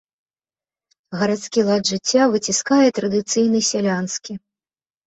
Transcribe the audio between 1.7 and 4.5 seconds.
жыцця выціскае традыцыйны сялянскі.